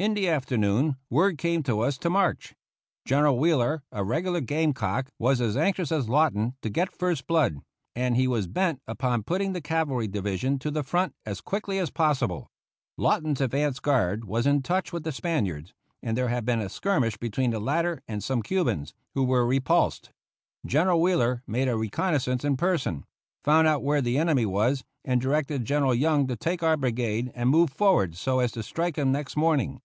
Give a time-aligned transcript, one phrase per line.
[0.00, 2.54] In the afternoon word came to us to march.
[3.04, 7.58] General Wheeler, a regular game cock, was as anxious as Lawton to get first blood,
[7.96, 11.90] and he was bent upon putting the cavalry division to the front as quickly as
[11.90, 12.46] possible.
[12.96, 17.16] Lawton's advance guard was in touch with the Spaniards, and there had been a skirmish
[17.16, 20.12] between the latter and some Cubans, who were repulsed.
[20.64, 23.04] General Wheeler made a reconnaissance in person,
[23.42, 27.50] found out where the enemy was, and directed General Young to take our brigade and
[27.50, 29.80] move forward so as to strike him next morning.